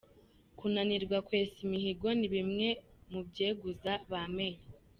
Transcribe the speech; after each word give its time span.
Kunanirwa 0.57 1.17
kwesa 1.27 1.55
imihigo 1.65 2.07
ni 2.19 2.27
bimwe 2.33 2.67
mu 3.11 3.19
byeguza 3.27 3.91
ba 4.09 4.21
Meya. 4.35 4.61